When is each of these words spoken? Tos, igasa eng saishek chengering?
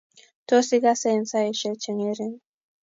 Tos, 0.47 0.67
igasa 0.77 1.07
eng 1.15 1.27
saishek 1.31 1.75
chengering? 1.81 2.33